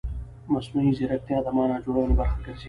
مصنوعي 0.53 0.91
ځیرکتیا 0.97 1.37
د 1.43 1.47
معنا 1.57 1.77
جوړونې 1.85 2.13
برخه 2.19 2.37
ګرځي. 2.45 2.59